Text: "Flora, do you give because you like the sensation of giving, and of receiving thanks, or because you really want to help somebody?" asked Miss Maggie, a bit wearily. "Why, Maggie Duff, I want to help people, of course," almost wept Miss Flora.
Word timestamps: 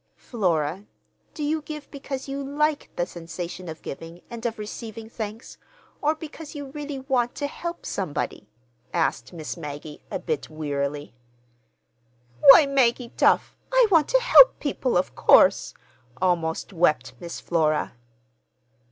"Flora, 0.17 0.87
do 1.35 1.43
you 1.43 1.61
give 1.61 1.91
because 1.91 2.27
you 2.27 2.43
like 2.43 2.89
the 2.95 3.05
sensation 3.05 3.69
of 3.69 3.83
giving, 3.83 4.23
and 4.31 4.43
of 4.47 4.57
receiving 4.57 5.07
thanks, 5.11 5.59
or 6.01 6.15
because 6.15 6.55
you 6.55 6.71
really 6.71 6.97
want 7.01 7.35
to 7.35 7.45
help 7.45 7.85
somebody?" 7.85 8.49
asked 8.95 9.31
Miss 9.31 9.55
Maggie, 9.55 10.01
a 10.09 10.17
bit 10.17 10.49
wearily. 10.49 11.13
"Why, 12.41 12.65
Maggie 12.65 13.13
Duff, 13.15 13.55
I 13.71 13.85
want 13.91 14.07
to 14.07 14.19
help 14.19 14.57
people, 14.59 14.97
of 14.97 15.13
course," 15.13 15.75
almost 16.19 16.73
wept 16.73 17.13
Miss 17.19 17.39
Flora. 17.39 17.93